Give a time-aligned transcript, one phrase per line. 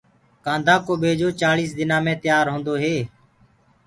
[0.45, 2.95] ڪآنڌآ ڪو ٻيجو چآززݪيِس دنآ مي تآر هوندو هي۔